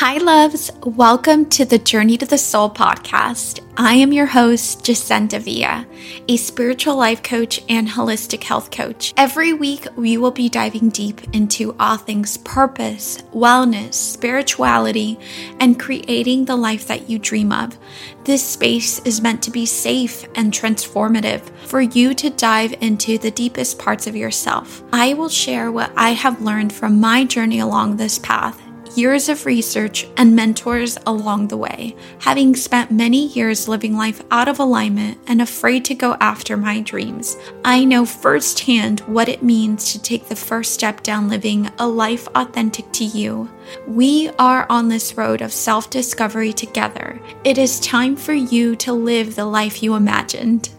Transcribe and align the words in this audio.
Hi, 0.00 0.18
loves. 0.18 0.70
Welcome 0.84 1.46
to 1.46 1.64
the 1.64 1.76
Journey 1.76 2.16
to 2.18 2.24
the 2.24 2.38
Soul 2.38 2.70
podcast. 2.70 3.58
I 3.76 3.94
am 3.94 4.12
your 4.12 4.26
host, 4.26 4.84
Jacenda 4.84 5.40
Villa, 5.40 5.88
a 6.28 6.36
spiritual 6.36 6.94
life 6.94 7.20
coach 7.24 7.60
and 7.68 7.88
holistic 7.88 8.44
health 8.44 8.70
coach. 8.70 9.12
Every 9.16 9.52
week, 9.52 9.88
we 9.96 10.16
will 10.16 10.30
be 10.30 10.48
diving 10.48 10.90
deep 10.90 11.20
into 11.34 11.74
all 11.80 11.96
things 11.96 12.36
purpose, 12.36 13.18
wellness, 13.34 13.94
spirituality, 13.94 15.18
and 15.58 15.80
creating 15.80 16.44
the 16.44 16.54
life 16.54 16.86
that 16.86 17.10
you 17.10 17.18
dream 17.18 17.50
of. 17.50 17.76
This 18.22 18.46
space 18.46 19.00
is 19.00 19.20
meant 19.20 19.42
to 19.42 19.50
be 19.50 19.66
safe 19.66 20.24
and 20.36 20.52
transformative 20.52 21.40
for 21.66 21.80
you 21.80 22.14
to 22.14 22.30
dive 22.30 22.72
into 22.82 23.18
the 23.18 23.32
deepest 23.32 23.80
parts 23.80 24.06
of 24.06 24.14
yourself. 24.14 24.80
I 24.92 25.14
will 25.14 25.28
share 25.28 25.72
what 25.72 25.90
I 25.96 26.10
have 26.10 26.40
learned 26.40 26.72
from 26.72 27.00
my 27.00 27.24
journey 27.24 27.58
along 27.58 27.96
this 27.96 28.20
path 28.20 28.62
years 28.98 29.28
of 29.28 29.46
research, 29.46 30.08
and 30.16 30.34
mentors 30.34 30.98
along 31.06 31.46
the 31.46 31.56
way. 31.56 31.94
Having 32.18 32.56
spent 32.56 32.90
many 32.90 33.28
years 33.28 33.68
living 33.68 33.96
life 33.96 34.20
out 34.32 34.48
of 34.48 34.58
alignment 34.58 35.16
and 35.28 35.40
afraid 35.40 35.84
to 35.84 35.94
go 35.94 36.16
after 36.20 36.56
my 36.56 36.80
dreams, 36.80 37.36
I 37.64 37.84
know 37.84 38.04
firsthand 38.04 39.00
what 39.00 39.28
it 39.28 39.42
means 39.42 39.92
to 39.92 40.02
take 40.02 40.26
the 40.26 40.34
first 40.34 40.74
step 40.74 41.04
down 41.04 41.28
living 41.28 41.70
a 41.78 41.86
life 41.86 42.26
authentic 42.34 42.90
to 42.94 43.04
you. 43.04 43.48
We 43.86 44.30
are 44.38 44.66
on 44.68 44.88
this 44.88 45.16
road 45.16 45.42
of 45.42 45.52
self 45.52 45.90
discovery 45.90 46.52
together. 46.52 47.20
It 47.44 47.56
is 47.56 47.78
time 47.78 48.16
for 48.16 48.32
you 48.32 48.74
to 48.76 48.92
live 48.92 49.36
the 49.36 49.46
life 49.46 49.80
you 49.80 49.94
imagined. 49.94 50.70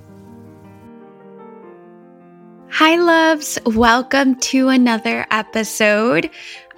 Hi, 2.72 2.96
loves. 2.96 3.60
Welcome 3.66 4.36
to 4.36 4.70
another 4.70 5.26
episode. 5.32 6.30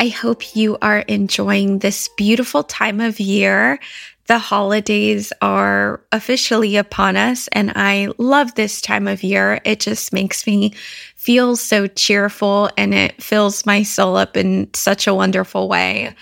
I 0.02 0.08
hope 0.08 0.56
you 0.56 0.80
are 0.82 1.02
enjoying 1.02 1.78
this 1.78 2.08
beautiful 2.18 2.64
time 2.64 3.00
of 3.00 3.20
year. 3.20 3.80
The 4.26 4.40
holidays 4.40 5.32
are 5.44 6.02
officially 6.12 6.76
upon 6.76 7.18
us, 7.18 7.48
and 7.50 7.72
I 7.76 8.08
love 8.18 8.56
this 8.56 8.82
time 8.82 9.08
of 9.08 9.22
year. 9.22 9.62
It 9.64 9.80
just 9.80 10.12
makes 10.12 10.48
me 10.48 10.74
feel 11.16 11.56
so 11.56 11.86
cheerful 11.86 12.72
and 12.78 12.96
it 12.96 13.22
fills 13.22 13.68
my 13.68 13.84
soul 13.84 14.16
up 14.18 14.36
in 14.36 14.74
such 14.74 15.06
a 15.06 15.14
wonderful 15.14 15.70
way. 15.70 16.16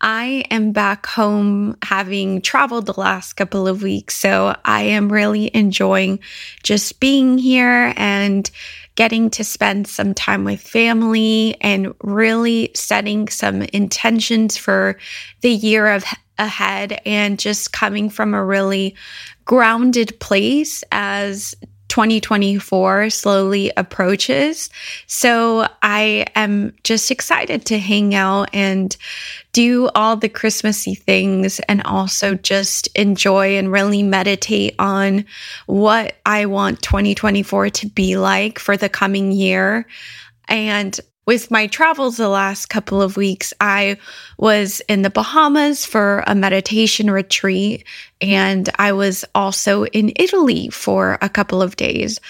I 0.00 0.44
am 0.50 0.72
back 0.72 1.04
home 1.04 1.76
having 1.82 2.40
traveled 2.40 2.86
the 2.86 2.98
last 2.98 3.34
couple 3.34 3.68
of 3.68 3.82
weeks, 3.82 4.16
so 4.16 4.56
I 4.64 4.82
am 4.84 5.12
really 5.12 5.50
enjoying 5.54 6.20
just 6.62 7.00
being 7.00 7.36
here 7.36 7.92
and 7.98 8.50
getting 8.96 9.30
to 9.30 9.44
spend 9.44 9.86
some 9.86 10.14
time 10.14 10.44
with 10.44 10.60
family 10.60 11.56
and 11.60 11.94
really 12.02 12.70
setting 12.74 13.28
some 13.28 13.62
intentions 13.62 14.56
for 14.56 14.98
the 15.42 15.50
year 15.50 15.86
of 15.86 16.04
ahead 16.38 17.00
and 17.06 17.38
just 17.38 17.72
coming 17.72 18.10
from 18.10 18.34
a 18.34 18.44
really 18.44 18.94
grounded 19.44 20.18
place 20.20 20.82
as 20.92 21.54
2024 21.96 23.08
slowly 23.08 23.72
approaches. 23.78 24.68
So 25.06 25.66
I 25.80 26.26
am 26.34 26.74
just 26.84 27.10
excited 27.10 27.64
to 27.64 27.78
hang 27.78 28.14
out 28.14 28.50
and 28.52 28.94
do 29.52 29.88
all 29.94 30.14
the 30.14 30.28
Christmassy 30.28 30.94
things 30.94 31.58
and 31.60 31.82
also 31.84 32.34
just 32.34 32.88
enjoy 32.88 33.56
and 33.56 33.72
really 33.72 34.02
meditate 34.02 34.74
on 34.78 35.24
what 35.64 36.16
I 36.26 36.44
want 36.44 36.82
2024 36.82 37.70
to 37.70 37.86
be 37.88 38.18
like 38.18 38.58
for 38.58 38.76
the 38.76 38.90
coming 38.90 39.32
year. 39.32 39.86
And 40.48 41.00
with 41.26 41.50
my 41.50 41.66
travels 41.66 42.16
the 42.16 42.28
last 42.28 42.66
couple 42.66 43.02
of 43.02 43.16
weeks, 43.16 43.52
I 43.60 43.98
was 44.38 44.80
in 44.88 45.02
the 45.02 45.10
Bahamas 45.10 45.84
for 45.84 46.22
a 46.26 46.36
meditation 46.36 47.10
retreat, 47.10 47.84
and 48.20 48.68
I 48.78 48.92
was 48.92 49.24
also 49.34 49.86
in 49.86 50.12
Italy 50.16 50.68
for 50.70 51.18
a 51.20 51.28
couple 51.28 51.62
of 51.62 51.74
days. 51.74 52.20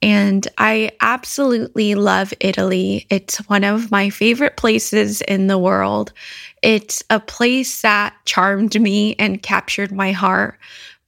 And 0.00 0.48
I 0.56 0.92
absolutely 1.00 1.94
love 1.94 2.32
Italy. 2.40 3.06
It's 3.10 3.36
one 3.48 3.62
of 3.62 3.90
my 3.90 4.08
favorite 4.08 4.56
places 4.56 5.20
in 5.20 5.48
the 5.48 5.58
world. 5.58 6.12
It's 6.62 7.04
a 7.10 7.20
place 7.20 7.82
that 7.82 8.14
charmed 8.24 8.80
me 8.80 9.14
and 9.18 9.42
captured 9.42 9.92
my 9.92 10.12
heart 10.12 10.58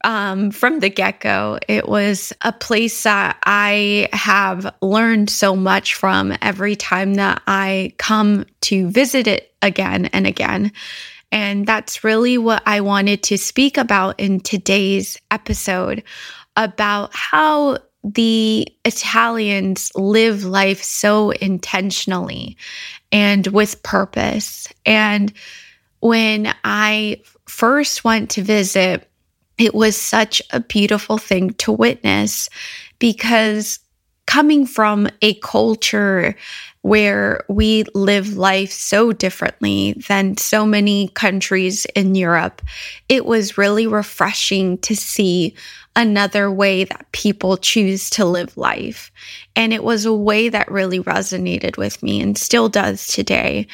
um, 0.05 0.51
from 0.51 0.81
the 0.81 0.89
get 0.89 1.21
go. 1.21 1.59
It 1.69 1.89
was 1.89 2.33
a 2.43 2.53
place 2.53 3.03
that 3.03 3.39
I 3.45 4.09
have 4.13 4.75
learned 4.81 5.31
so 5.31 5.57
much 5.57 5.95
from 5.95 6.37
every 6.41 6.77
time 6.77 7.15
that 7.15 7.43
I 7.47 7.93
come 7.99 8.47
to 8.63 8.89
visit 8.91 9.27
it 9.27 9.53
again 9.63 10.07
and 10.07 10.27
again. 10.27 10.73
And 11.31 11.67
that's 11.67 12.05
really 12.05 12.39
what 12.39 12.63
I 12.65 12.81
wanted 12.81 13.23
to 13.25 13.39
speak 13.39 13.77
about 13.77 14.19
in 14.19 14.41
today's 14.41 15.19
episode 15.31 16.03
about 16.57 17.11
how 17.15 17.79
the 18.05 18.67
Italians 18.85 19.93
live 19.95 20.45
life 20.45 20.83
so 20.83 21.31
intentionally 21.31 22.57
and 23.13 23.47
with 23.49 23.83
purpose. 23.83 24.69
And 24.87 25.33
when 26.01 26.55
I 26.65 27.23
first 27.47 28.05
went 28.05 28.31
to 28.31 28.43
visit, 28.43 29.08
it 29.59 29.75
was 29.75 29.97
such 29.97 30.41
a 30.51 30.61
beautiful 30.61 31.19
thing 31.19 31.51
to 31.55 31.73
witness 31.73 32.49
because 32.99 33.81
coming 34.27 34.67
from 34.67 35.09
a 35.23 35.35
culture 35.35 36.37
where 36.83 37.45
we 37.49 37.85
live 37.95 38.37
life 38.37 38.71
so 38.71 39.13
differently 39.13 39.95
than 40.07 40.37
so 40.37 40.65
many 40.65 41.09
countries 41.09 41.87
in 41.97 42.15
Europe, 42.15 42.63
it 43.09 43.25
was 43.25 43.59
really 43.59 43.87
refreshing 43.87 44.79
to 44.79 44.95
see 44.95 45.55
another 45.99 46.49
way 46.49 46.85
that 46.85 47.11
people 47.11 47.57
choose 47.57 48.09
to 48.09 48.25
live 48.25 48.57
life. 48.57 49.11
And 49.57 49.73
it 49.75 49.83
was 49.83 50.05
a 50.05 50.15
way 50.15 50.49
that 50.49 50.71
really 50.71 51.01
resonated 51.01 51.77
with 51.77 52.01
me 52.05 52.21
and 52.21 52.39
still 52.39 52.69
does 52.69 53.09
today. 53.09 53.67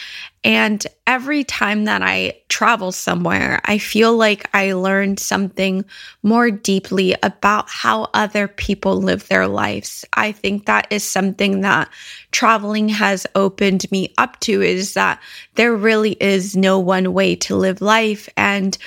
And 0.42 0.86
every 1.06 1.44
time 1.44 1.84
that 1.84 2.00
I 2.00 2.40
travel 2.48 2.92
somewhere, 2.92 3.60
I 3.64 3.76
feel 3.76 4.16
like 4.16 4.48
I 4.54 4.72
learned 4.72 5.20
something 5.20 5.84
more 6.22 6.50
deeply 6.50 7.14
about 7.22 7.68
how 7.68 8.08
other 8.14 8.48
people 8.48 9.02
live 9.02 9.28
their 9.28 9.46
lives. 9.46 10.04
I 10.14 10.32
think 10.32 10.64
that 10.64 10.86
is 10.90 11.04
something 11.04 11.60
that 11.60 11.90
traveling 12.32 12.88
has 12.88 13.26
opened 13.34 13.90
me 13.90 14.14
up 14.16 14.40
to 14.40 14.62
is 14.62 14.94
that 14.94 15.20
there 15.56 15.74
really 15.74 16.16
is 16.20 16.56
no 16.56 16.78
one 16.78 17.12
way 17.12 17.36
to 17.36 17.56
live 17.56 17.82
life 17.82 18.30
and 18.36 18.78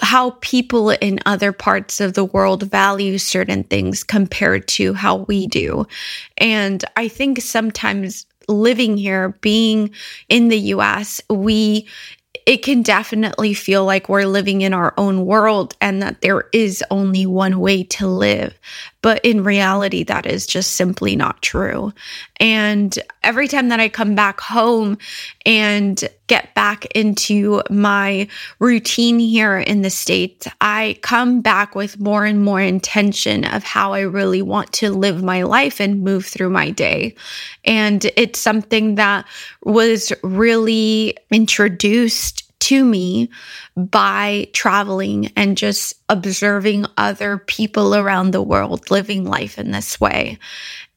how 0.00 0.30
people 0.40 0.90
in 0.90 1.20
other 1.26 1.52
parts 1.52 2.00
of 2.00 2.14
the 2.14 2.24
world 2.24 2.62
value 2.62 3.18
certain 3.18 3.64
things 3.64 4.02
compared 4.02 4.66
to 4.68 4.94
how 4.94 5.16
we 5.16 5.46
do. 5.46 5.86
And 6.38 6.84
I 6.96 7.08
think 7.08 7.40
sometimes 7.40 8.26
living 8.48 8.96
here, 8.96 9.30
being 9.40 9.90
in 10.28 10.48
the 10.48 10.58
US, 10.58 11.20
we 11.28 11.86
it 12.46 12.62
can 12.62 12.82
definitely 12.82 13.54
feel 13.54 13.84
like 13.84 14.08
we're 14.08 14.26
living 14.26 14.62
in 14.62 14.72
our 14.74 14.94
own 14.96 15.26
world 15.26 15.76
and 15.80 16.02
that 16.02 16.22
there 16.22 16.48
is 16.52 16.82
only 16.90 17.26
one 17.26 17.60
way 17.60 17.84
to 17.84 18.06
live. 18.08 18.58
But 19.02 19.24
in 19.24 19.44
reality, 19.44 20.04
that 20.04 20.26
is 20.26 20.46
just 20.46 20.72
simply 20.72 21.16
not 21.16 21.42
true. 21.42 21.92
And 22.38 22.96
every 23.22 23.48
time 23.48 23.68
that 23.68 23.80
I 23.80 23.88
come 23.88 24.14
back 24.14 24.40
home 24.40 24.96
and 25.44 26.08
get 26.28 26.54
back 26.54 26.86
into 26.86 27.62
my 27.68 28.28
routine 28.58 29.18
here 29.18 29.58
in 29.58 29.82
the 29.82 29.90
States, 29.90 30.46
I 30.60 30.98
come 31.02 31.40
back 31.40 31.74
with 31.74 32.00
more 32.00 32.24
and 32.24 32.42
more 32.42 32.60
intention 32.60 33.44
of 33.44 33.64
how 33.64 33.92
I 33.92 34.00
really 34.00 34.40
want 34.40 34.72
to 34.74 34.90
live 34.90 35.22
my 35.22 35.42
life 35.42 35.80
and 35.80 36.02
move 36.02 36.24
through 36.24 36.50
my 36.50 36.70
day. 36.70 37.14
And 37.64 38.04
it's 38.16 38.38
something 38.38 38.94
that 38.94 39.26
was 39.64 40.12
really 40.22 41.16
introduced 41.30 42.51
to 42.62 42.84
me 42.84 43.28
by 43.76 44.48
traveling 44.52 45.32
and 45.34 45.56
just 45.56 45.94
observing 46.08 46.86
other 46.96 47.38
people 47.38 47.96
around 47.96 48.30
the 48.30 48.42
world 48.42 48.88
living 48.88 49.24
life 49.24 49.58
in 49.58 49.72
this 49.72 50.00
way. 50.00 50.38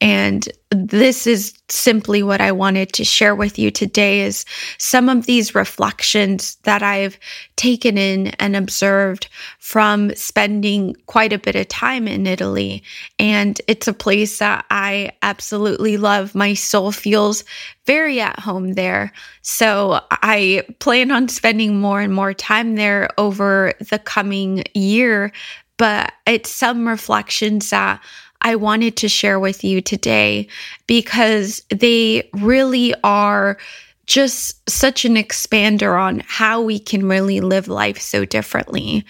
And 0.01 0.47
this 0.71 1.25
is 1.25 1.53
simply 1.69 2.21
what 2.21 2.41
I 2.41 2.51
wanted 2.51 2.91
to 2.93 3.05
share 3.05 3.33
with 3.33 3.57
you 3.57 3.71
today 3.71 4.21
is 4.21 4.43
some 4.77 5.07
of 5.07 5.25
these 5.25 5.55
reflections 5.55 6.57
that 6.63 6.83
I've 6.83 7.17
taken 7.55 7.97
in 7.97 8.27
and 8.39 8.57
observed 8.57 9.27
from 9.59 10.13
spending 10.15 10.95
quite 11.05 11.31
a 11.31 11.39
bit 11.39 11.55
of 11.55 11.69
time 11.69 12.09
in 12.09 12.27
Italy. 12.27 12.83
And 13.19 13.59
it's 13.67 13.87
a 13.87 13.93
place 13.93 14.39
that 14.39 14.65
I 14.69 15.13
absolutely 15.21 15.95
love. 15.95 16.35
My 16.35 16.55
soul 16.55 16.91
feels 16.91 17.45
very 17.85 18.19
at 18.19 18.39
home 18.39 18.73
there. 18.73 19.13
So 19.43 20.01
I 20.11 20.63
plan 20.79 21.09
on 21.09 21.29
spending 21.29 21.79
more 21.79 22.01
and 22.01 22.13
more 22.13 22.33
time 22.33 22.75
there 22.75 23.09
over 23.17 23.73
the 23.79 23.99
coming 23.99 24.63
year. 24.73 25.31
But 25.77 26.13
it's 26.25 26.51
some 26.51 26.87
reflections 26.87 27.69
that 27.71 28.01
I 28.45 28.55
wanted 28.55 28.95
to 28.97 29.09
share 29.09 29.39
with 29.39 29.63
you 29.63 29.81
today 29.81 30.47
because 30.85 31.63
they 31.69 32.29
really 32.31 32.93
are 33.03 33.57
just 34.05 34.69
such 34.69 35.03
an 35.03 35.15
expander 35.15 35.99
on 35.99 36.21
how 36.27 36.61
we 36.61 36.77
can 36.77 37.09
really 37.09 37.41
live 37.41 37.67
life 37.67 37.99
so 37.99 38.23
differently. 38.23 39.03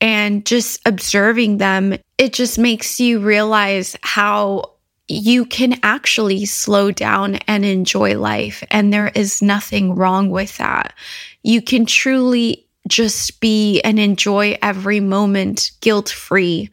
And 0.00 0.46
just 0.46 0.80
observing 0.86 1.58
them, 1.58 1.96
it 2.16 2.32
just 2.32 2.60
makes 2.60 3.00
you 3.00 3.18
realize 3.18 3.96
how 4.02 4.74
you 5.08 5.46
can 5.46 5.80
actually 5.82 6.44
slow 6.44 6.92
down 6.92 7.36
and 7.48 7.64
enjoy 7.64 8.16
life. 8.16 8.62
And 8.70 8.92
there 8.92 9.08
is 9.16 9.42
nothing 9.42 9.96
wrong 9.96 10.30
with 10.30 10.58
that. 10.58 10.94
You 11.42 11.60
can 11.60 11.86
truly 11.86 12.68
just 12.86 13.40
be 13.40 13.80
and 13.80 13.98
enjoy 13.98 14.56
every 14.62 15.00
moment 15.00 15.72
guilt 15.80 16.08
free 16.08 16.70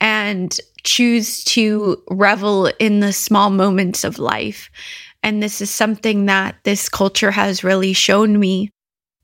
and 0.00 0.56
choose 0.86 1.44
to 1.44 2.02
revel 2.08 2.66
in 2.78 3.00
the 3.00 3.12
small 3.12 3.50
moments 3.50 4.04
of 4.04 4.18
life. 4.18 4.70
And 5.22 5.42
this 5.42 5.60
is 5.60 5.70
something 5.70 6.26
that 6.26 6.56
this 6.62 6.88
culture 6.88 7.32
has 7.32 7.64
really 7.64 7.92
shown 7.92 8.38
me. 8.38 8.70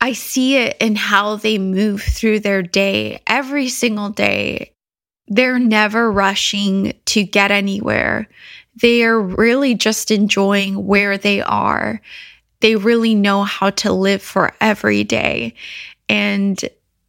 I 0.00 0.12
see 0.12 0.56
it 0.56 0.76
in 0.81 0.97
how 0.97 1.37
they 1.37 1.59
move 1.59 2.03
through 2.03 2.41
their 2.41 2.61
day 2.61 3.23
every 3.26 3.69
single 3.69 4.11
day. 4.11 4.73
They're 5.29 5.61
never 5.61 6.11
rushing 6.11 6.94
to 7.06 7.23
get 7.23 7.53
anywhere. 7.53 8.29
They 8.81 9.05
are 9.05 9.20
really 9.20 9.76
just 9.76 10.11
enjoying 10.11 10.87
where 10.87 11.17
they 11.17 11.41
are. 11.41 12.03
They 12.61 12.75
really 12.75 13.15
know 13.15 13.44
how 13.44 13.70
to 13.70 13.93
live 13.93 14.23
for 14.23 14.53
every 14.61 15.05
day. 15.05 15.55
And 16.08 16.61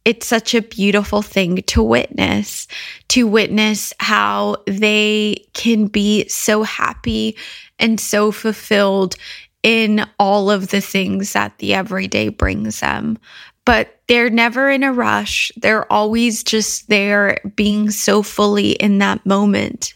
it's 0.04 0.26
such 0.26 0.54
a 0.54 0.62
beautiful 0.62 1.22
thing 1.22 1.62
to 1.62 1.82
witness, 1.82 2.68
to 3.08 3.26
witness 3.26 3.92
how 3.98 4.56
they 4.66 5.36
can 5.54 5.86
be 5.86 6.28
so 6.28 6.62
happy 6.62 7.36
and 7.78 7.98
so 7.98 8.30
fulfilled 8.30 9.16
in 9.62 10.04
all 10.18 10.50
of 10.50 10.68
the 10.68 10.82
things 10.82 11.32
that 11.32 11.58
the 11.58 11.74
everyday 11.74 12.28
brings 12.28 12.80
them. 12.80 13.18
But 13.64 13.98
they're 14.08 14.28
never 14.28 14.68
in 14.68 14.82
a 14.82 14.92
rush. 14.92 15.50
They're 15.56 15.90
always 15.90 16.44
just 16.44 16.88
there 16.88 17.38
being 17.56 17.90
so 17.90 18.22
fully 18.22 18.72
in 18.72 18.98
that 18.98 19.24
moment. 19.24 19.94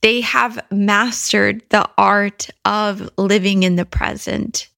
They 0.00 0.22
have 0.22 0.58
mastered 0.70 1.62
the 1.68 1.88
art 1.98 2.48
of 2.64 3.10
living 3.18 3.64
in 3.64 3.76
the 3.76 3.84
present. 3.84 4.68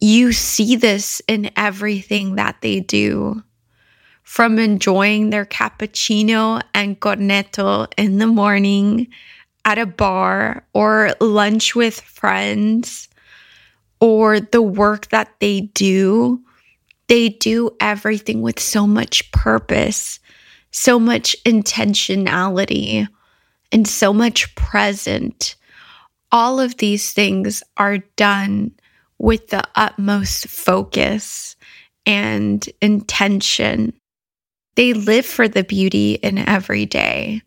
You 0.00 0.32
see 0.32 0.76
this 0.76 1.20
in 1.28 1.50
everything 1.56 2.36
that 2.36 2.56
they 2.62 2.80
do 2.80 3.42
from 4.26 4.58
enjoying 4.58 5.30
their 5.30 5.46
cappuccino 5.46 6.60
and 6.74 6.98
cornetto 6.98 7.86
in 7.96 8.18
the 8.18 8.26
morning 8.26 9.06
at 9.64 9.78
a 9.78 9.86
bar 9.86 10.66
or 10.74 11.12
lunch 11.20 11.76
with 11.76 12.00
friends 12.00 13.08
or 14.00 14.40
the 14.40 14.60
work 14.60 15.08
that 15.10 15.32
they 15.38 15.60
do. 15.60 16.42
They 17.06 17.28
do 17.28 17.70
everything 17.78 18.42
with 18.42 18.58
so 18.58 18.84
much 18.84 19.30
purpose, 19.30 20.18
so 20.72 20.98
much 20.98 21.36
intentionality, 21.44 23.06
and 23.70 23.86
so 23.86 24.12
much 24.12 24.52
present. 24.56 25.54
All 26.32 26.58
of 26.58 26.78
these 26.78 27.12
things 27.12 27.62
are 27.76 27.98
done 28.16 28.72
with 29.18 29.48
the 29.48 29.62
utmost 29.76 30.48
focus 30.48 31.54
and 32.04 32.68
intention. 32.82 33.92
They 34.76 34.92
live 34.92 35.26
for 35.26 35.48
the 35.48 35.64
beauty 35.64 36.14
in 36.14 36.38
every 36.38 36.86
day, 36.86 37.42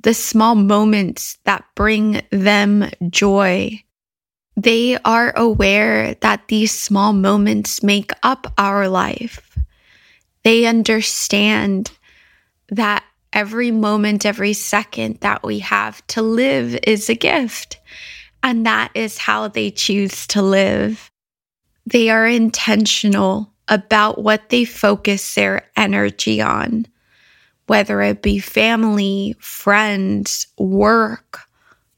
the 0.00 0.14
small 0.14 0.54
moments 0.54 1.38
that 1.44 1.64
bring 1.74 2.22
them 2.30 2.88
joy. 3.10 3.82
They 4.56 4.96
are 4.98 5.32
aware 5.36 6.14
that 6.20 6.48
these 6.48 6.72
small 6.72 7.12
moments 7.12 7.82
make 7.82 8.12
up 8.22 8.52
our 8.58 8.88
life. 8.88 9.58
They 10.44 10.66
understand 10.66 11.90
that 12.68 13.04
every 13.32 13.70
moment, 13.70 14.24
every 14.24 14.52
second 14.52 15.18
that 15.20 15.42
we 15.42 15.60
have 15.60 16.06
to 16.08 16.22
live 16.22 16.78
is 16.84 17.08
a 17.08 17.14
gift. 17.14 17.80
And 18.42 18.66
that 18.66 18.90
is 18.94 19.18
how 19.18 19.48
they 19.48 19.70
choose 19.70 20.26
to 20.28 20.42
live. 20.42 21.10
They 21.86 22.10
are 22.10 22.26
intentional 22.26 23.51
about 23.68 24.22
what 24.22 24.48
they 24.48 24.64
focus 24.64 25.34
their 25.34 25.68
energy 25.76 26.40
on, 26.40 26.86
whether 27.66 28.00
it 28.02 28.22
be 28.22 28.38
family, 28.38 29.34
friends, 29.38 30.46
work, 30.58 31.40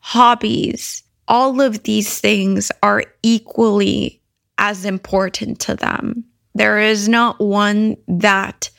hobbies. 0.00 1.02
All 1.26 1.60
of 1.60 1.82
these 1.84 2.20
things 2.20 2.70
are 2.82 3.04
equally 3.22 4.20
as 4.58 4.84
important 4.84 5.58
to 5.60 5.74
them. 5.74 6.24
There 6.54 6.78
is 6.78 7.08
not 7.08 7.40
one 7.40 7.96
that 8.06 8.70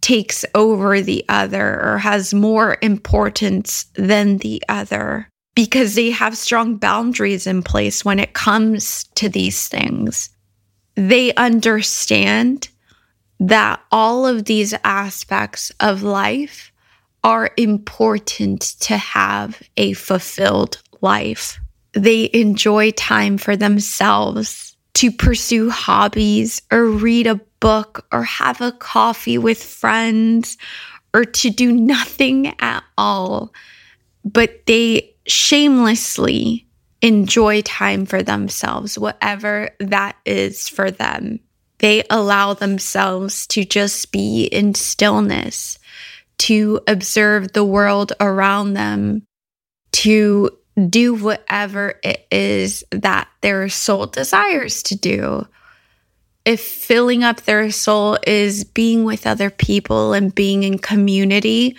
takes 0.00 0.44
over 0.54 1.00
the 1.00 1.24
other 1.28 1.82
or 1.82 1.98
has 1.98 2.32
more 2.32 2.78
importance 2.82 3.84
than 3.94 4.38
the 4.38 4.62
other 4.68 5.28
because 5.54 5.94
they 5.94 6.10
have 6.10 6.36
strong 6.36 6.76
boundaries 6.76 7.46
in 7.46 7.62
place 7.62 8.04
when 8.04 8.18
it 8.18 8.32
comes 8.32 9.04
to 9.14 9.28
these 9.28 9.68
things 9.68 10.30
they 10.94 11.34
understand 11.34 12.68
that 13.38 13.80
all 13.90 14.26
of 14.26 14.44
these 14.44 14.74
aspects 14.84 15.72
of 15.80 16.02
life 16.02 16.70
are 17.24 17.50
important 17.56 18.62
to 18.80 18.96
have 18.96 19.62
a 19.76 19.92
fulfilled 19.94 20.80
life. 21.00 21.58
They 21.92 22.30
enjoy 22.32 22.92
time 22.92 23.38
for 23.38 23.56
themselves 23.56 24.76
to 24.94 25.10
pursue 25.10 25.70
hobbies 25.70 26.62
or 26.70 26.84
read 26.86 27.26
a 27.26 27.40
book 27.60 28.06
or 28.12 28.22
have 28.22 28.60
a 28.60 28.72
coffee 28.72 29.38
with 29.38 29.62
friends 29.62 30.56
or 31.14 31.24
to 31.24 31.50
do 31.50 31.72
nothing 31.72 32.54
at 32.60 32.82
all. 32.98 33.52
But 34.24 34.66
they 34.66 35.14
shamelessly 35.26 36.66
enjoy 37.02 37.62
time 37.62 38.06
for 38.06 38.22
themselves, 38.22 38.98
whatever 38.98 39.70
that 39.80 40.16
is 40.24 40.68
for 40.68 40.90
them. 40.90 41.40
They 41.78 42.04
allow 42.10 42.54
themselves 42.54 43.46
to 43.48 43.64
just 43.64 44.12
be 44.12 44.44
in 44.44 44.74
stillness, 44.74 45.78
to 46.38 46.80
observe 46.86 47.52
the 47.52 47.64
world 47.64 48.12
around 48.20 48.74
them, 48.74 49.22
to 49.92 50.50
do 50.88 51.14
whatever 51.14 51.98
it 52.02 52.26
is 52.30 52.84
that 52.90 53.28
their 53.40 53.68
soul 53.68 54.06
desires 54.06 54.82
to 54.84 54.96
do. 54.96 55.46
If 56.44 56.60
filling 56.60 57.24
up 57.24 57.42
their 57.42 57.70
soul 57.70 58.18
is 58.26 58.64
being 58.64 59.04
with 59.04 59.26
other 59.26 59.50
people 59.50 60.12
and 60.12 60.34
being 60.34 60.62
in 60.62 60.78
community 60.78 61.76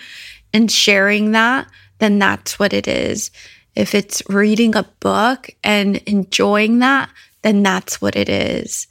and 0.52 0.70
sharing 0.70 1.32
that, 1.32 1.68
then 1.98 2.18
that's 2.18 2.58
what 2.58 2.72
it 2.72 2.86
is. 2.88 3.30
If 3.74 3.94
it's 3.94 4.22
reading 4.28 4.76
a 4.76 4.88
book 5.00 5.50
and 5.64 5.96
enjoying 5.98 6.80
that, 6.80 7.10
then 7.42 7.62
that's 7.62 8.00
what 8.00 8.16
it 8.16 8.28
is. 8.28 8.86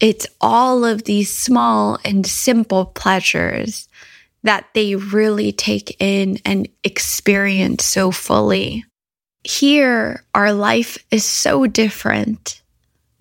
It's 0.00 0.26
all 0.40 0.84
of 0.84 1.04
these 1.04 1.34
small 1.34 1.98
and 2.04 2.26
simple 2.26 2.86
pleasures 2.86 3.88
that 4.42 4.66
they 4.74 4.94
really 4.94 5.52
take 5.52 5.96
in 6.00 6.38
and 6.44 6.68
experience 6.82 7.84
so 7.84 8.10
fully. 8.10 8.84
Here, 9.44 10.24
our 10.34 10.52
life 10.52 10.98
is 11.10 11.24
so 11.24 11.66
different. 11.66 12.60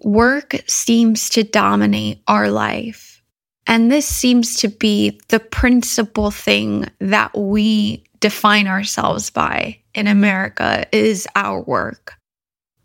Work 0.03 0.55
seems 0.67 1.29
to 1.29 1.43
dominate 1.43 2.21
our 2.27 2.49
life. 2.49 3.21
And 3.65 3.89
this 3.89 4.05
seems 4.05 4.57
to 4.57 4.67
be 4.67 5.21
the 5.29 5.39
principal 5.39 6.31
thing 6.31 6.87
that 6.99 7.37
we 7.37 8.03
define 8.23 8.67
ourselves 8.67 9.29
by 9.29 9.77
in 9.93 10.07
America 10.07 10.85
is 10.93 11.27
our 11.35 11.61
work. 11.61 12.13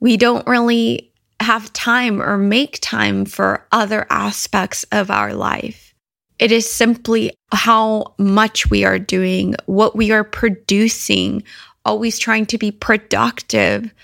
We 0.01 0.17
don't 0.17 0.45
really 0.49 1.13
have 1.39 1.73
time 1.73 2.21
or 2.21 2.37
make 2.37 2.81
time 2.81 3.25
for 3.25 3.65
other 3.71 4.05
aspects 4.11 4.85
of 4.91 5.13
our 5.13 5.33
life. 5.33 5.95
It 6.41 6.51
is 6.51 6.69
simply 6.69 7.31
how 7.53 8.15
much 8.19 8.69
we 8.69 8.85
are 8.85 8.99
doing, 8.99 9.55
what 9.67 9.95
we 9.95 10.11
are 10.11 10.25
producing, 10.25 11.45
always 11.85 12.19
trying 12.19 12.47
to 12.47 12.59
be 12.59 12.73
productive. 12.73 13.95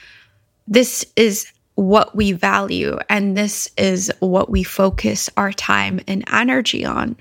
This 0.68 1.04
is 1.16 1.52
what 1.74 2.14
we 2.14 2.30
value, 2.30 2.96
and 3.10 3.36
this 3.36 3.68
is 3.76 4.12
what 4.20 4.50
we 4.50 4.62
focus 4.62 5.28
our 5.36 5.52
time 5.52 5.98
and 6.06 6.22
energy 6.32 6.84
on. 6.84 7.16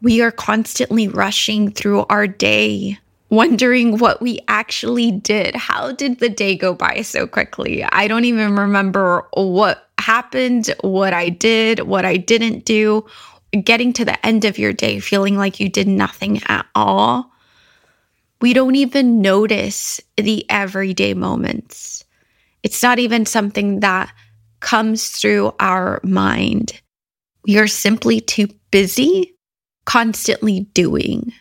We 0.00 0.22
are 0.22 0.32
constantly 0.32 1.06
rushing 1.06 1.70
through 1.70 2.06
our 2.08 2.26
day, 2.26 2.98
wondering 3.32 3.96
what 3.96 4.20
we 4.20 4.38
actually 4.46 5.10
did. 5.10 5.56
How 5.56 5.90
did 5.90 6.20
the 6.20 6.28
day 6.28 6.54
go 6.54 6.74
by 6.74 7.00
so 7.00 7.26
quickly? 7.26 7.82
I 7.82 8.06
don't 8.06 8.26
even 8.26 8.54
remember 8.54 9.26
what 9.32 9.88
happened, 9.98 10.72
what 10.82 11.14
I 11.14 11.30
did, 11.30 11.80
what 11.80 12.04
I 12.04 12.18
didn't 12.18 12.66
do. 12.66 13.06
Getting 13.64 13.94
to 13.94 14.04
the 14.04 14.24
end 14.24 14.44
of 14.44 14.58
your 14.58 14.74
day 14.74 15.00
feeling 15.00 15.38
like 15.38 15.60
you 15.60 15.70
did 15.70 15.88
nothing 15.88 16.42
at 16.46 16.66
all. 16.74 17.32
We 18.42 18.52
don't 18.52 18.74
even 18.74 19.22
notice 19.22 19.98
the 20.18 20.44
everyday 20.50 21.14
moments. 21.14 22.04
It's 22.62 22.82
not 22.82 22.98
even 22.98 23.24
something 23.24 23.80
that 23.80 24.12
comes 24.60 25.08
through 25.08 25.54
our 25.58 26.00
mind. 26.02 26.80
We 27.44 27.58
are 27.58 27.66
simply 27.66 28.20
too 28.20 28.48
busy 28.70 29.34
constantly 29.86 30.60
doing 30.74 31.32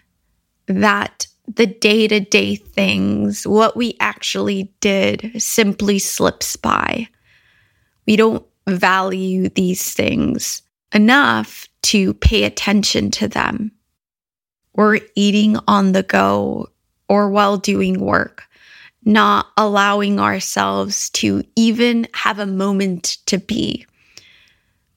that 0.67 1.27
the 1.55 1.65
day 1.65 2.07
to 2.07 2.19
day 2.19 2.55
things, 2.55 3.45
what 3.45 3.75
we 3.75 3.95
actually 3.99 4.71
did, 4.79 5.41
simply 5.41 5.99
slips 5.99 6.55
by. 6.55 7.07
We 8.05 8.15
don't 8.15 8.45
value 8.67 9.49
these 9.49 9.93
things 9.93 10.61
enough 10.93 11.67
to 11.83 12.13
pay 12.15 12.43
attention 12.43 13.11
to 13.11 13.27
them. 13.27 13.71
We're 14.73 14.99
eating 15.15 15.57
on 15.67 15.91
the 15.91 16.03
go 16.03 16.69
or 17.09 17.29
while 17.29 17.57
doing 17.57 17.99
work, 17.99 18.43
not 19.03 19.47
allowing 19.57 20.19
ourselves 20.19 21.09
to 21.11 21.43
even 21.55 22.07
have 22.13 22.39
a 22.39 22.45
moment 22.45 23.17
to 23.25 23.37
be. 23.37 23.85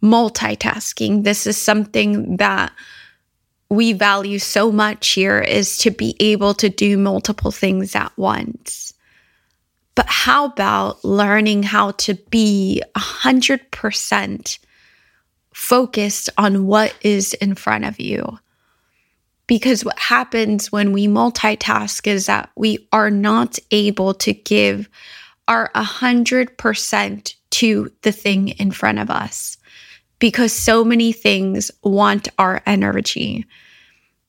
Multitasking, 0.02 1.24
this 1.24 1.46
is 1.46 1.56
something 1.56 2.36
that 2.36 2.72
we 3.76 3.92
value 3.92 4.38
so 4.38 4.72
much 4.72 5.10
here 5.10 5.40
is 5.40 5.76
to 5.78 5.90
be 5.90 6.16
able 6.20 6.54
to 6.54 6.68
do 6.68 6.96
multiple 6.98 7.50
things 7.50 7.94
at 7.94 8.12
once. 8.16 8.92
But 9.94 10.06
how 10.08 10.46
about 10.46 11.04
learning 11.04 11.62
how 11.62 11.92
to 11.92 12.14
be 12.30 12.82
100% 12.96 14.58
focused 15.52 16.30
on 16.36 16.66
what 16.66 16.94
is 17.02 17.32
in 17.34 17.54
front 17.54 17.84
of 17.84 18.00
you? 18.00 18.38
Because 19.46 19.84
what 19.84 19.98
happens 19.98 20.72
when 20.72 20.92
we 20.92 21.06
multitask 21.06 22.06
is 22.06 22.26
that 22.26 22.50
we 22.56 22.88
are 22.92 23.10
not 23.10 23.58
able 23.70 24.14
to 24.14 24.32
give 24.32 24.88
our 25.46 25.70
100% 25.74 27.34
to 27.50 27.92
the 28.02 28.12
thing 28.12 28.48
in 28.48 28.70
front 28.70 28.98
of 28.98 29.10
us 29.10 29.58
because 30.18 30.52
so 30.52 30.84
many 30.84 31.12
things 31.12 31.70
want 31.82 32.28
our 32.38 32.62
energy 32.66 33.44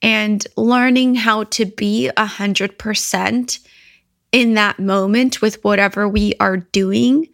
and 0.02 0.46
learning 0.56 1.16
how 1.16 1.46
to 1.46 1.66
be 1.66 2.10
100% 2.18 3.60
in 4.32 4.54
that 4.56 4.80
moment 4.80 5.42
with 5.42 5.64
whatever 5.64 6.08
we 6.10 6.34
are 6.40 6.58
doing 6.58 7.28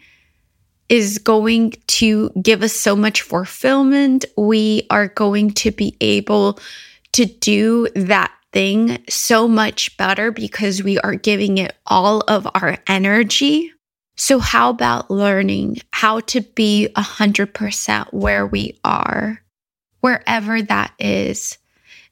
is 0.87 1.17
going 1.19 1.73
to 1.87 2.29
give 2.41 2.61
us 2.63 2.73
so 2.73 2.95
much 2.95 3.21
fulfillment. 3.21 4.25
We 4.37 4.87
are 4.89 5.07
going 5.07 5.51
to 5.51 5.71
be 5.71 5.95
able 6.01 6.59
to 7.13 7.25
do 7.25 7.87
that 7.95 8.31
thing 8.51 9.03
so 9.09 9.47
much 9.47 9.95
better 9.97 10.31
because 10.31 10.83
we 10.83 10.99
are 10.99 11.15
giving 11.15 11.57
it 11.57 11.75
all 11.87 12.21
of 12.27 12.47
our 12.53 12.77
energy. 12.87 13.71
So, 14.17 14.39
how 14.39 14.69
about 14.69 15.09
learning 15.09 15.77
how 15.91 16.19
to 16.19 16.41
be 16.41 16.89
100% 16.95 18.13
where 18.13 18.45
we 18.45 18.77
are, 18.83 19.41
wherever 20.01 20.61
that 20.61 20.93
is? 20.99 21.57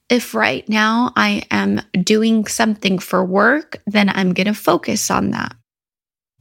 If 0.10 0.34
right 0.34 0.68
now 0.68 1.14
I 1.16 1.44
am 1.52 1.82
doing 2.04 2.48
something 2.48 3.00
for 3.00 3.24
work, 3.24 3.82
then 3.86 4.10
I'm 4.10 4.34
going 4.34 4.48
to 4.48 4.54
focus 4.54 5.12
on 5.12 5.32
that. 5.32 5.56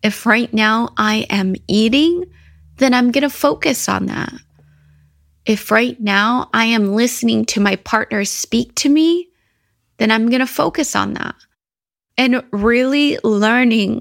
If 0.03 0.25
right 0.27 0.53
now 0.53 0.91
I 0.97 1.27
am 1.29 1.55
eating, 1.67 2.25
then 2.77 2.95
I'm 2.95 3.11
going 3.11 3.23
to 3.23 3.31
focus 3.31 3.89
on 3.89 4.07
that. 4.07 4.33
If 5.45 5.71
right 5.71 5.99
now 6.01 6.49
I 6.53 6.67
am 6.67 6.95
listening 6.95 7.45
to 7.47 7.61
my 7.61 7.77
partner 7.77 8.25
speak 8.25 8.75
to 8.77 8.89
me, 8.89 9.29
then 9.99 10.11
I'm 10.11 10.29
going 10.29 10.41
to 10.41 10.47
focus 10.47 10.97
on 10.97 11.15
that. 11.15 11.35
And 12.17 12.43
really 12.53 13.19
learning 13.23 14.01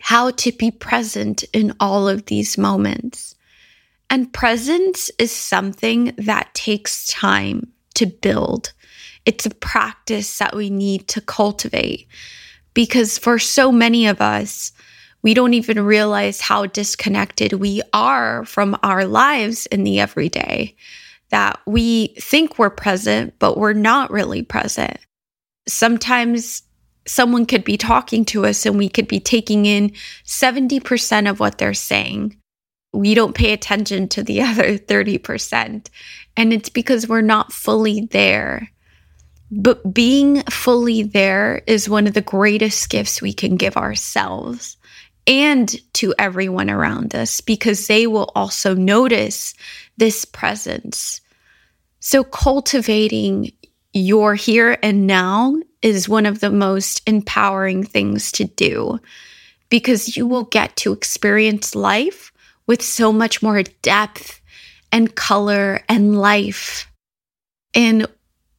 how 0.00 0.30
to 0.30 0.52
be 0.52 0.70
present 0.70 1.44
in 1.52 1.74
all 1.80 2.08
of 2.08 2.26
these 2.26 2.56
moments. 2.58 3.34
And 4.10 4.32
presence 4.32 5.10
is 5.18 5.32
something 5.32 6.14
that 6.16 6.54
takes 6.54 7.06
time 7.08 7.72
to 7.94 8.06
build. 8.06 8.72
It's 9.28 9.44
a 9.44 9.50
practice 9.50 10.38
that 10.38 10.56
we 10.56 10.70
need 10.70 11.06
to 11.08 11.20
cultivate 11.20 12.08
because 12.72 13.18
for 13.18 13.38
so 13.38 13.70
many 13.70 14.06
of 14.06 14.22
us, 14.22 14.72
we 15.22 15.34
don't 15.34 15.52
even 15.52 15.80
realize 15.80 16.40
how 16.40 16.64
disconnected 16.64 17.52
we 17.52 17.82
are 17.92 18.46
from 18.46 18.74
our 18.82 19.04
lives 19.04 19.66
in 19.66 19.84
the 19.84 20.00
everyday. 20.00 20.76
That 21.28 21.60
we 21.66 22.14
think 22.18 22.58
we're 22.58 22.70
present, 22.70 23.34
but 23.38 23.58
we're 23.58 23.74
not 23.74 24.10
really 24.10 24.40
present. 24.40 24.96
Sometimes 25.66 26.62
someone 27.06 27.44
could 27.44 27.64
be 27.64 27.76
talking 27.76 28.24
to 28.24 28.46
us 28.46 28.64
and 28.64 28.78
we 28.78 28.88
could 28.88 29.08
be 29.08 29.20
taking 29.20 29.66
in 29.66 29.92
70% 30.24 31.28
of 31.28 31.38
what 31.38 31.58
they're 31.58 31.74
saying. 31.74 32.34
We 32.94 33.12
don't 33.12 33.34
pay 33.34 33.52
attention 33.52 34.08
to 34.08 34.22
the 34.22 34.40
other 34.48 34.78
30%. 34.78 35.90
And 36.34 36.52
it's 36.54 36.70
because 36.70 37.06
we're 37.06 37.20
not 37.20 37.52
fully 37.52 38.08
there. 38.10 38.70
But 39.50 39.94
being 39.94 40.42
fully 40.42 41.02
there 41.02 41.62
is 41.66 41.88
one 41.88 42.06
of 42.06 42.14
the 42.14 42.20
greatest 42.20 42.88
gifts 42.90 43.22
we 43.22 43.32
can 43.32 43.56
give 43.56 43.76
ourselves 43.76 44.76
and 45.26 45.74
to 45.94 46.14
everyone 46.18 46.70
around 46.70 47.14
us 47.14 47.40
because 47.40 47.86
they 47.86 48.06
will 48.06 48.30
also 48.34 48.74
notice 48.74 49.54
this 49.96 50.24
presence. 50.24 51.20
So, 52.00 52.24
cultivating 52.24 53.52
your 53.92 54.34
here 54.34 54.78
and 54.82 55.06
now 55.06 55.56
is 55.82 56.08
one 56.08 56.26
of 56.26 56.40
the 56.40 56.50
most 56.50 57.02
empowering 57.06 57.84
things 57.84 58.32
to 58.32 58.44
do 58.44 58.98
because 59.68 60.16
you 60.16 60.26
will 60.26 60.44
get 60.44 60.76
to 60.76 60.92
experience 60.92 61.74
life 61.74 62.32
with 62.66 62.82
so 62.82 63.12
much 63.12 63.42
more 63.42 63.62
depth 63.82 64.40
and 64.92 65.14
color 65.14 65.80
and 65.88 66.18
life. 66.18 66.90
And 67.74 68.06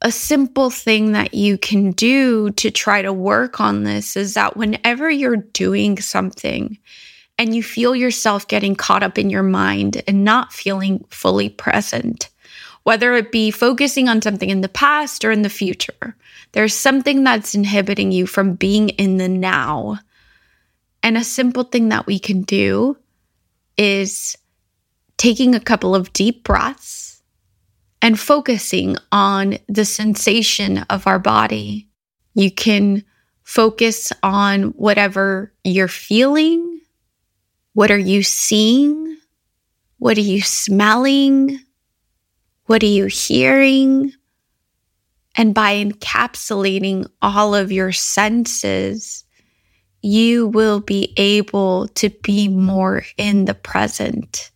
a 0.02 0.12
simple 0.12 0.70
thing 0.70 1.12
that 1.12 1.34
you 1.34 1.58
can 1.58 1.92
do 1.92 2.52
to 2.52 2.72
try 2.72 3.02
to 3.02 3.12
work 3.12 3.60
on 3.60 3.84
this 3.84 4.16
is 4.16 4.34
that 4.34 4.56
whenever 4.56 5.10
you're 5.10 5.36
doing 5.36 6.00
something 6.00 6.78
and 7.38 7.56
you 7.56 7.62
feel 7.62 7.96
yourself 7.96 8.48
getting 8.48 8.76
caught 8.76 9.04
up 9.04 9.18
in 9.18 9.30
your 9.30 9.44
mind 9.44 10.02
and 10.08 10.24
not 10.24 10.54
feeling 10.54 11.04
fully 11.10 11.50
present, 11.50 12.30
whether 12.84 13.14
it 13.14 13.32
be 13.32 13.52
focusing 13.52 14.08
on 14.08 14.22
something 14.22 14.50
in 14.50 14.62
the 14.62 14.70
past 14.70 15.26
or 15.26 15.32
in 15.32 15.42
the 15.42 15.50
future, 15.50 16.16
there's 16.54 16.74
something 16.74 17.24
that's 17.24 17.54
inhibiting 17.54 18.12
you 18.12 18.26
from 18.26 18.54
being 18.54 18.90
in 18.90 19.18
the 19.18 19.28
now. 19.28 20.00
And 21.04 21.18
a 21.18 21.24
simple 21.24 21.64
thing 21.64 21.90
that 21.90 22.08
we 22.08 22.20
can 22.20 22.42
do 22.42 22.98
is 23.78 24.38
taking 25.18 25.56
a 25.56 25.60
couple 25.60 25.94
of 25.94 26.14
deep 26.14 26.44
breaths 26.46 27.19
and 28.02 28.20
focusing 28.20 28.96
on 29.12 29.58
the 29.68 29.86
sensation 29.86 30.80
of 30.90 31.06
our 31.08 31.20
body. 31.20 31.88
You 32.34 32.52
can 32.52 33.04
focus 33.44 34.12
on 34.24 34.70
whatever 34.70 35.54
you're 35.64 35.88
feeling. 35.88 36.82
What 37.74 37.92
are 37.92 37.98
you 37.98 38.24
seeing? 38.24 39.18
What 39.98 40.18
are 40.18 40.22
you 40.22 40.42
smelling? 40.42 41.60
What 42.68 42.84
are 42.84 42.88
you 42.88 43.08
hearing? 43.08 44.14
And 45.36 45.54
by 45.54 45.84
encapsulating 45.84 47.10
all 47.22 47.56
of 47.56 47.72
your 47.72 47.92
senses, 47.92 49.26
you 50.02 50.48
will 50.48 50.80
be 50.80 51.14
able 51.18 51.88
to 51.90 52.10
be 52.10 52.48
more 52.48 53.04
in 53.18 53.46
the 53.46 53.54
present. 53.54 54.52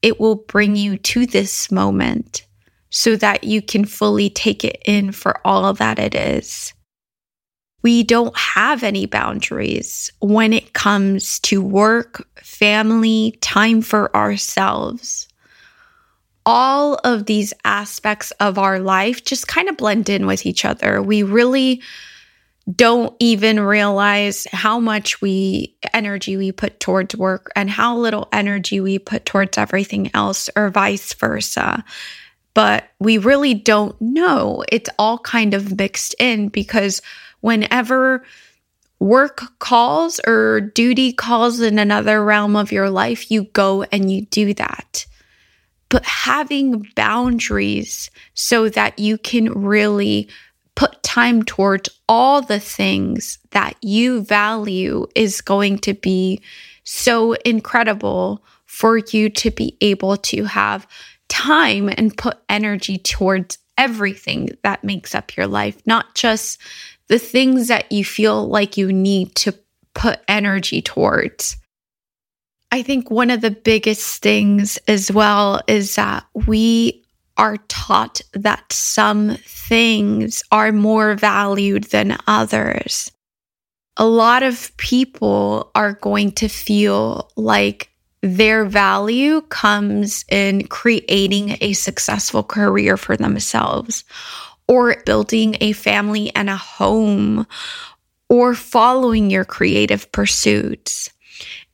It 0.00 0.18
will 0.18 0.36
bring 0.36 0.76
you 0.76 0.96
to 0.98 1.26
this 1.26 1.70
moment 1.70 2.46
so 2.92 3.16
that 3.16 3.42
you 3.42 3.62
can 3.62 3.86
fully 3.86 4.28
take 4.28 4.64
it 4.64 4.80
in 4.84 5.10
for 5.10 5.44
all 5.46 5.72
that 5.72 5.98
it 5.98 6.14
is. 6.14 6.74
We 7.82 8.04
don't 8.04 8.36
have 8.36 8.84
any 8.84 9.06
boundaries 9.06 10.12
when 10.20 10.52
it 10.52 10.74
comes 10.74 11.40
to 11.40 11.60
work, 11.60 12.28
family, 12.36 13.36
time 13.40 13.80
for 13.80 14.14
ourselves. 14.14 15.26
All 16.44 16.96
of 17.02 17.24
these 17.24 17.54
aspects 17.64 18.30
of 18.32 18.58
our 18.58 18.78
life 18.78 19.24
just 19.24 19.48
kind 19.48 19.68
of 19.68 19.78
blend 19.78 20.08
in 20.08 20.26
with 20.26 20.44
each 20.44 20.64
other. 20.64 21.02
We 21.02 21.22
really 21.22 21.82
don't 22.76 23.16
even 23.20 23.58
realize 23.58 24.46
how 24.52 24.78
much 24.78 25.20
we 25.20 25.76
energy 25.94 26.36
we 26.36 26.52
put 26.52 26.78
towards 26.78 27.16
work 27.16 27.50
and 27.56 27.70
how 27.70 27.96
little 27.96 28.28
energy 28.32 28.80
we 28.80 28.98
put 28.98 29.24
towards 29.24 29.56
everything 29.56 30.10
else 30.14 30.50
or 30.54 30.68
vice 30.68 31.14
versa 31.14 31.82
but 32.54 32.88
we 32.98 33.18
really 33.18 33.54
don't 33.54 33.98
know. 34.00 34.62
It's 34.70 34.90
all 34.98 35.18
kind 35.18 35.54
of 35.54 35.76
mixed 35.76 36.14
in 36.18 36.48
because 36.48 37.00
whenever 37.40 38.24
work 38.98 39.42
calls 39.58 40.20
or 40.26 40.60
duty 40.60 41.12
calls 41.12 41.60
in 41.60 41.78
another 41.78 42.24
realm 42.24 42.54
of 42.54 42.70
your 42.70 42.90
life, 42.90 43.30
you 43.30 43.44
go 43.44 43.82
and 43.84 44.10
you 44.10 44.26
do 44.26 44.54
that. 44.54 45.06
But 45.88 46.04
having 46.04 46.86
boundaries 46.94 48.10
so 48.34 48.68
that 48.70 48.98
you 48.98 49.18
can 49.18 49.50
really 49.52 50.28
put 50.74 51.02
time 51.02 51.42
towards 51.42 51.88
all 52.08 52.40
the 52.40 52.60
things 52.60 53.38
that 53.50 53.76
you 53.82 54.22
value 54.22 55.06
is 55.14 55.40
going 55.40 55.78
to 55.78 55.94
be 55.94 56.40
so 56.84 57.34
incredible 57.44 58.42
for 58.66 58.98
you 58.98 59.28
to 59.28 59.50
be 59.50 59.76
able 59.80 60.16
to 60.16 60.44
have 60.44 60.86
time 61.32 61.88
and 61.88 62.16
put 62.16 62.36
energy 62.50 62.98
towards 62.98 63.56
everything 63.78 64.50
that 64.62 64.84
makes 64.84 65.14
up 65.14 65.34
your 65.34 65.46
life, 65.46 65.80
not 65.86 66.14
just 66.14 66.60
the 67.08 67.18
things 67.18 67.68
that 67.68 67.90
you 67.90 68.04
feel 68.04 68.46
like 68.48 68.76
you 68.76 68.92
need 68.92 69.34
to 69.34 69.54
put 69.94 70.20
energy 70.28 70.82
towards. 70.82 71.56
I 72.70 72.82
think 72.82 73.10
one 73.10 73.30
of 73.30 73.40
the 73.40 73.50
biggest 73.50 74.22
things 74.22 74.78
as 74.88 75.10
well 75.10 75.62
is 75.66 75.94
that 75.96 76.26
we 76.46 77.02
are 77.38 77.56
taught 77.68 78.20
that 78.34 78.70
some 78.70 79.36
things 79.46 80.42
are 80.52 80.70
more 80.70 81.14
valued 81.14 81.84
than 81.84 82.18
others. 82.26 83.10
A 83.96 84.06
lot 84.06 84.42
of 84.42 84.74
people 84.76 85.70
are 85.74 85.94
going 85.94 86.32
to 86.32 86.48
feel 86.48 87.30
like 87.36 87.91
their 88.22 88.64
value 88.64 89.40
comes 89.42 90.24
in 90.28 90.66
creating 90.68 91.56
a 91.60 91.72
successful 91.72 92.42
career 92.42 92.96
for 92.96 93.16
themselves 93.16 94.04
or 94.68 94.96
building 95.04 95.56
a 95.60 95.72
family 95.72 96.34
and 96.34 96.48
a 96.48 96.56
home 96.56 97.46
or 98.28 98.54
following 98.54 99.28
your 99.28 99.44
creative 99.44 100.10
pursuits. 100.12 101.10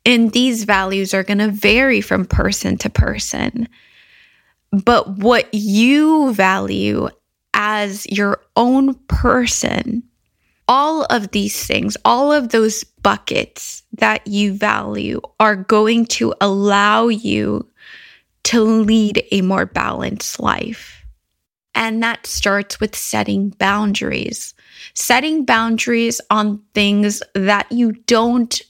And 0.07 0.33
these 0.33 0.65
values 0.65 1.13
are 1.13 1.23
going 1.23 1.39
to 1.39 1.51
vary 1.51 2.01
from 2.01 2.25
person 2.25 2.79
to 2.79 2.89
person. 2.89 3.69
But 4.73 5.19
what 5.19 5.53
you 5.53 6.33
value 6.33 7.09
as 7.53 8.07
your 8.07 8.41
own 8.57 8.95
person 9.07 10.03
all 10.69 11.05
of 11.05 11.31
these 11.31 11.67
things, 11.67 11.97
all 12.05 12.31
of 12.31 12.51
those 12.51 12.85
buckets 12.85 13.83
that 13.95 14.27
you 14.27 14.53
value 14.53 15.21
are 15.41 15.57
going 15.57 16.05
to 16.05 16.35
allow 16.41 17.09
you 17.09 17.67
to 18.45 18.63
lead 18.63 19.25
a 19.33 19.41
more 19.41 19.67
balanced 19.67 20.39
life. 20.39 21.05
And 21.75 22.03
that 22.03 22.27
starts 22.27 22.81
with 22.81 22.95
setting 22.95 23.51
boundaries, 23.51 24.55
setting 24.95 25.45
boundaries 25.45 26.21
on 26.31 26.63
things 26.75 27.23
that 27.35 27.71
you 27.71 27.93
don't 28.07 28.61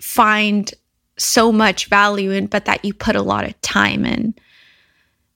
find 0.00 0.72
so 1.18 1.52
much 1.52 1.86
value 1.86 2.30
in, 2.30 2.46
but 2.46 2.64
that 2.64 2.84
you 2.84 2.94
put 2.94 3.16
a 3.16 3.22
lot 3.22 3.44
of 3.44 3.60
time 3.60 4.04
in. 4.04 4.34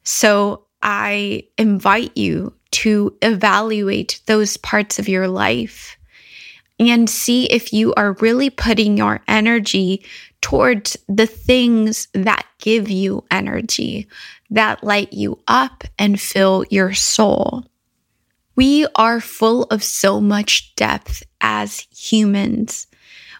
So 0.02 0.64
I 0.82 1.44
invite 1.58 2.16
you 2.16 2.55
to 2.72 3.16
evaluate 3.22 4.20
those 4.26 4.56
parts 4.56 4.98
of 4.98 5.08
your 5.08 5.28
life 5.28 5.96
and 6.78 7.08
see 7.08 7.46
if 7.46 7.72
you 7.72 7.94
are 7.94 8.16
really 8.20 8.50
putting 8.50 8.96
your 8.96 9.20
energy 9.28 10.04
towards 10.40 10.96
the 11.08 11.26
things 11.26 12.08
that 12.12 12.46
give 12.58 12.90
you 12.90 13.24
energy, 13.30 14.06
that 14.50 14.84
light 14.84 15.12
you 15.12 15.38
up 15.48 15.84
and 15.98 16.20
fill 16.20 16.64
your 16.70 16.92
soul. 16.92 17.64
We 18.54 18.86
are 18.94 19.20
full 19.20 19.64
of 19.64 19.82
so 19.82 20.20
much 20.20 20.74
depth 20.76 21.22
as 21.40 21.86
humans, 21.94 22.86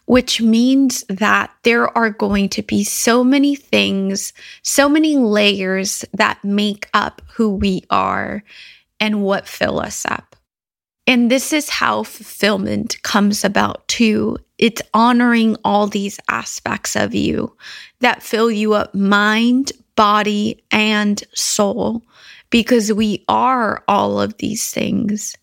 which 0.06 0.40
means 0.40 1.04
that 1.08 1.50
there 1.62 1.96
are 1.96 2.10
going 2.10 2.48
to 2.50 2.62
be 2.62 2.84
so 2.84 3.24
many 3.24 3.56
things, 3.56 4.32
so 4.62 4.88
many 4.88 5.16
layers 5.16 6.04
that 6.12 6.44
make 6.44 6.88
up 6.94 7.22
who 7.34 7.54
we 7.54 7.82
are 7.90 8.42
and 9.00 9.22
what 9.22 9.46
fill 9.46 9.78
us 9.78 10.04
up. 10.06 10.36
And 11.06 11.30
this 11.30 11.52
is 11.52 11.68
how 11.68 12.02
fulfillment 12.02 13.00
comes 13.02 13.44
about 13.44 13.86
too. 13.86 14.38
It's 14.58 14.82
honoring 14.92 15.56
all 15.64 15.86
these 15.86 16.18
aspects 16.28 16.96
of 16.96 17.14
you 17.14 17.56
that 18.00 18.22
fill 18.22 18.50
you 18.50 18.74
up 18.74 18.94
mind, 18.94 19.70
body, 19.94 20.64
and 20.70 21.22
soul, 21.32 22.02
because 22.50 22.92
we 22.92 23.24
are 23.28 23.84
all 23.86 24.20
of 24.20 24.36
these 24.38 24.70
things. 24.70 25.36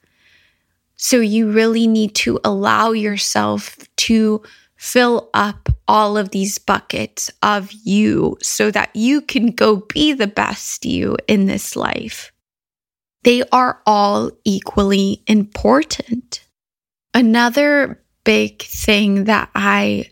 So 0.97 1.19
you 1.19 1.51
really 1.51 1.87
need 1.87 2.15
to 2.15 2.39
allow 2.43 2.91
yourself 2.91 3.77
to 3.97 4.41
fill 4.75 5.29
up 5.33 5.69
all 5.87 6.17
of 6.17 6.31
these 6.31 6.57
buckets 6.57 7.31
of 7.41 7.71
you 7.71 8.37
so 8.41 8.69
that 8.71 8.93
you 8.93 9.21
can 9.21 9.47
go 9.47 9.77
be 9.77 10.11
the 10.11 10.27
best 10.27 10.85
you 10.85 11.15
in 11.27 11.45
this 11.45 11.77
life 11.77 12.32
they 13.23 13.43
are 13.51 13.81
all 13.85 14.31
equally 14.43 15.23
important. 15.27 16.45
Another 17.13 18.01
big 18.23 18.61
thing 18.63 19.25
that 19.25 19.49
I 19.55 20.05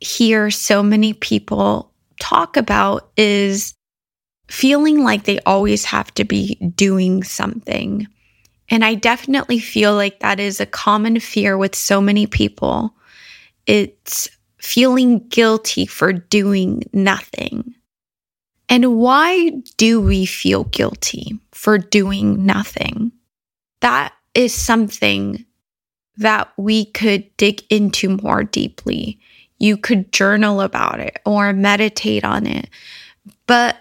hear 0.00 0.50
so 0.50 0.82
many 0.82 1.12
people 1.12 1.92
talk 2.20 2.56
about 2.56 3.10
is 3.16 3.74
feeling 4.48 5.02
like 5.02 5.24
they 5.24 5.40
always 5.40 5.84
have 5.84 6.12
to 6.14 6.24
be 6.24 6.56
doing 6.76 7.22
something. 7.22 8.06
And 8.68 8.84
I 8.84 8.94
definitely 8.94 9.58
feel 9.58 9.94
like 9.94 10.20
that 10.20 10.40
is 10.40 10.60
a 10.60 10.66
common 10.66 11.20
fear 11.20 11.56
with 11.56 11.74
so 11.74 12.00
many 12.00 12.26
people. 12.26 12.94
It's 13.66 14.28
feeling 14.58 15.26
guilty 15.28 15.86
for 15.86 16.12
doing 16.12 16.82
nothing. 16.92 17.74
And 18.68 18.96
why 18.96 19.50
do 19.76 20.00
we 20.00 20.26
feel 20.26 20.64
guilty 20.64 21.38
for 21.52 21.78
doing 21.78 22.46
nothing? 22.46 23.12
That 23.80 24.14
is 24.34 24.54
something 24.54 25.44
that 26.16 26.52
we 26.56 26.86
could 26.86 27.36
dig 27.36 27.62
into 27.70 28.16
more 28.22 28.44
deeply. 28.44 29.18
You 29.58 29.76
could 29.76 30.12
journal 30.12 30.60
about 30.60 31.00
it 31.00 31.18
or 31.24 31.52
meditate 31.52 32.24
on 32.24 32.46
it. 32.46 32.68
But 33.46 33.76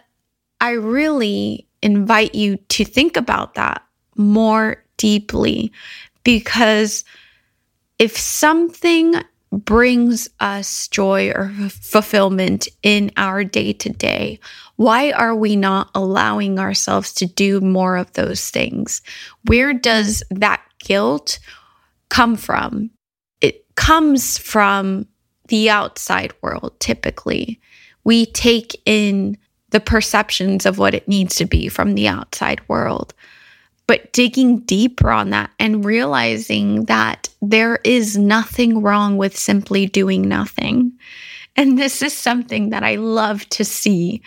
I 0.60 0.72
really 0.72 1.68
invite 1.82 2.36
you 2.36 2.58
to 2.58 2.86
think 2.86 3.18
about 3.18 3.56
that 3.56 3.84
more 4.16 4.84
deeply 4.98 5.72
because 6.24 7.04
if 8.00 8.18
something 8.18 9.16
brings 9.60 10.30
us 10.40 10.88
joy 10.88 11.30
or 11.30 11.52
fulfillment 11.70 12.68
in 12.82 13.12
our 13.18 13.44
day 13.44 13.74
to 13.74 13.90
day, 13.90 14.40
why 14.76 15.12
are 15.12 15.36
we 15.36 15.56
not 15.56 15.90
allowing 15.94 16.60
ourselves 16.60 17.14
to 17.14 17.26
do 17.26 17.62
more 17.62 17.96
of 17.96 18.12
those 18.14 18.50
things? 18.50 19.02
Where 19.46 19.74
does 19.74 20.24
that 20.32 20.62
guilt 20.80 21.40
come 22.10 22.36
from? 22.36 22.90
It 23.42 23.66
comes 23.76 24.38
from 24.38 25.08
the 25.48 25.70
outside 25.70 26.34
world, 26.42 26.80
typically. 26.80 27.60
We 28.04 28.26
take 28.26 28.82
in 28.86 29.38
the 29.70 29.80
perceptions 29.80 30.66
of 30.66 30.78
what 30.78 30.94
it 30.94 31.08
needs 31.08 31.36
to 31.36 31.46
be 31.46 31.68
from 31.68 31.96
the 31.96 32.08
outside 32.08 32.62
world. 32.68 33.14
But 33.86 34.14
digging 34.14 34.60
deeper 34.60 35.10
on 35.10 35.32
that 35.32 35.52
and 35.60 35.84
realizing 35.84 36.86
that 36.86 37.28
there 37.42 37.80
is 37.84 38.18
nothing 38.18 38.82
wrong 38.82 39.18
with 39.18 39.38
simply 39.38 39.86
doing 39.86 40.22
nothing. 40.22 40.94
And 41.56 41.78
this 41.78 42.02
is 42.02 42.14
something 42.14 42.70
that 42.70 42.84
I 42.84 42.96
love 42.96 43.48
to 43.50 43.66
see 43.66 44.22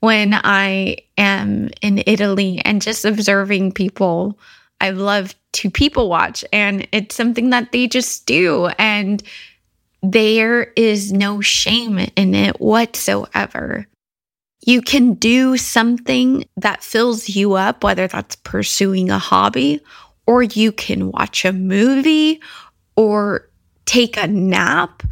when 0.00 0.34
I 0.34 0.96
am 1.18 1.70
in 1.80 2.02
Italy 2.06 2.60
and 2.64 2.80
just 2.80 3.04
observing 3.04 3.72
people. 3.72 4.38
I 4.80 4.90
love 4.90 5.34
to 5.52 5.70
people 5.70 6.08
watch, 6.08 6.44
and 6.52 6.88
it's 6.92 7.14
something 7.14 7.50
that 7.50 7.72
they 7.72 7.86
just 7.86 8.26
do. 8.26 8.66
And 8.78 9.22
there 10.02 10.72
is 10.74 11.12
no 11.12 11.40
shame 11.40 11.98
in 12.16 12.34
it 12.34 12.60
whatsoever. 12.60 13.86
You 14.64 14.80
can 14.80 15.14
do 15.14 15.56
something 15.56 16.44
that 16.56 16.84
fills 16.84 17.28
you 17.28 17.54
up, 17.54 17.82
whether 17.82 18.06
that's 18.06 18.36
pursuing 18.36 19.10
a 19.10 19.18
hobby, 19.18 19.80
or 20.26 20.42
you 20.42 20.70
can 20.70 21.10
watch 21.10 21.44
a 21.44 21.52
movie, 21.52 22.40
or 22.94 23.48
take 23.86 24.16
a 24.16 24.28
nap, 24.28 25.02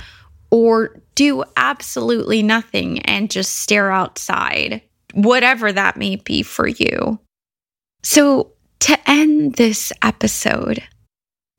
or 0.50 1.00
do 1.16 1.42
absolutely 1.56 2.42
nothing 2.42 3.00
and 3.00 3.30
just 3.30 3.56
stare 3.56 3.90
outside, 3.90 4.82
whatever 5.14 5.72
that 5.72 5.96
may 5.96 6.16
be 6.16 6.42
for 6.42 6.68
you. 6.68 7.18
So, 8.02 8.52
to 8.80 8.98
end 9.10 9.56
this 9.56 9.92
episode, 10.02 10.82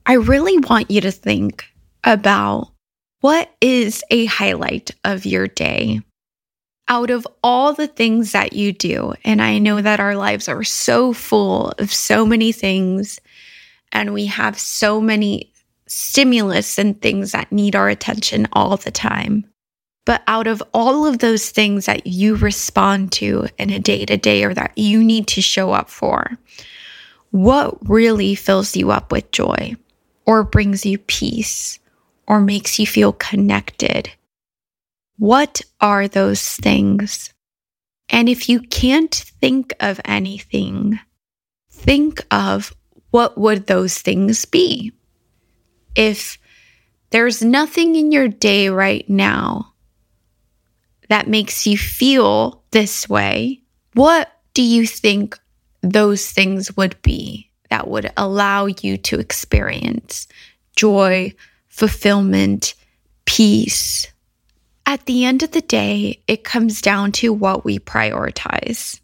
I 0.05 0.13
really 0.13 0.57
want 0.57 0.89
you 0.89 1.01
to 1.01 1.11
think 1.11 1.65
about 2.03 2.71
what 3.19 3.53
is 3.61 4.03
a 4.09 4.25
highlight 4.25 4.91
of 5.03 5.25
your 5.25 5.47
day. 5.47 6.01
Out 6.91 7.09
of 7.09 7.25
all 7.41 7.73
the 7.73 7.87
things 7.87 8.33
that 8.33 8.51
you 8.51 8.73
do, 8.73 9.13
and 9.23 9.41
I 9.41 9.59
know 9.59 9.81
that 9.81 10.01
our 10.01 10.17
lives 10.17 10.49
are 10.49 10.65
so 10.65 11.13
full 11.13 11.69
of 11.79 11.93
so 11.93 12.25
many 12.25 12.51
things, 12.51 13.17
and 13.93 14.13
we 14.13 14.25
have 14.25 14.59
so 14.59 14.99
many 14.99 15.53
stimulus 15.87 16.77
and 16.77 17.01
things 17.01 17.31
that 17.31 17.49
need 17.49 17.77
our 17.77 17.87
attention 17.87 18.45
all 18.51 18.75
the 18.75 18.91
time. 18.91 19.45
But 20.05 20.21
out 20.27 20.47
of 20.47 20.61
all 20.73 21.05
of 21.05 21.19
those 21.19 21.49
things 21.49 21.85
that 21.85 22.07
you 22.07 22.35
respond 22.35 23.13
to 23.13 23.47
in 23.57 23.69
a 23.69 23.79
day 23.79 24.03
to 24.03 24.17
day 24.17 24.43
or 24.43 24.53
that 24.53 24.77
you 24.77 25.01
need 25.01 25.27
to 25.27 25.41
show 25.41 25.71
up 25.71 25.89
for, 25.89 26.37
what 27.29 27.77
really 27.89 28.35
fills 28.35 28.75
you 28.75 28.91
up 28.91 29.13
with 29.13 29.31
joy 29.31 29.77
or 30.25 30.43
brings 30.43 30.85
you 30.85 30.97
peace 30.97 31.79
or 32.27 32.41
makes 32.41 32.79
you 32.79 32.85
feel 32.85 33.13
connected? 33.13 34.11
What 35.21 35.61
are 35.79 36.07
those 36.07 36.55
things? 36.55 37.31
And 38.09 38.27
if 38.27 38.49
you 38.49 38.59
can't 38.59 39.13
think 39.13 39.71
of 39.79 40.01
anything, 40.03 40.99
think 41.69 42.25
of 42.31 42.75
what 43.11 43.37
would 43.37 43.67
those 43.67 43.99
things 43.99 44.45
be? 44.45 44.93
If 45.95 46.39
there's 47.11 47.43
nothing 47.43 47.95
in 47.95 48.11
your 48.11 48.29
day 48.29 48.69
right 48.69 49.07
now 49.07 49.75
that 51.09 51.27
makes 51.27 51.67
you 51.67 51.77
feel 51.77 52.63
this 52.71 53.07
way, 53.07 53.61
what 53.93 54.31
do 54.55 54.63
you 54.63 54.87
think 54.87 55.37
those 55.83 56.31
things 56.31 56.75
would 56.75 56.99
be 57.03 57.51
that 57.69 57.87
would 57.87 58.11
allow 58.17 58.65
you 58.65 58.97
to 58.97 59.19
experience 59.19 60.27
joy, 60.75 61.31
fulfillment, 61.69 62.73
peace? 63.25 64.10
At 64.91 65.05
the 65.05 65.23
end 65.23 65.41
of 65.41 65.51
the 65.51 65.61
day, 65.61 66.21
it 66.27 66.43
comes 66.43 66.81
down 66.81 67.13
to 67.13 67.31
what 67.31 67.63
we 67.63 67.79
prioritize. 67.79 68.99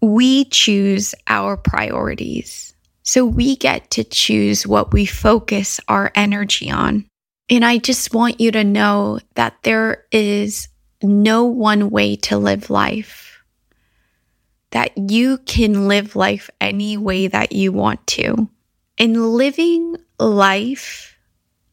We 0.00 0.46
choose 0.46 1.14
our 1.28 1.56
priorities. 1.56 2.74
So 3.04 3.24
we 3.24 3.54
get 3.54 3.88
to 3.92 4.02
choose 4.02 4.66
what 4.66 4.92
we 4.92 5.06
focus 5.06 5.78
our 5.86 6.10
energy 6.16 6.72
on. 6.72 7.06
And 7.48 7.64
I 7.64 7.78
just 7.78 8.12
want 8.12 8.40
you 8.40 8.50
to 8.50 8.64
know 8.64 9.20
that 9.36 9.62
there 9.62 10.06
is 10.10 10.66
no 11.04 11.44
one 11.44 11.90
way 11.90 12.16
to 12.16 12.36
live 12.36 12.68
life, 12.68 13.44
that 14.72 14.90
you 14.98 15.38
can 15.38 15.86
live 15.86 16.16
life 16.16 16.50
any 16.60 16.96
way 16.96 17.28
that 17.28 17.52
you 17.52 17.70
want 17.70 18.04
to. 18.08 18.48
And 18.98 19.34
living 19.34 19.98
life 20.18 21.16